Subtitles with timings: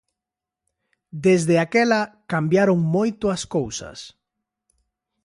[1.25, 2.01] Desde aquela
[2.31, 3.99] cambiaron moito as cousas.